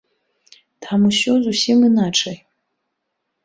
Там 0.85 0.99
усё 1.11 1.31
зусім 1.49 1.87
іначай. 1.91 2.37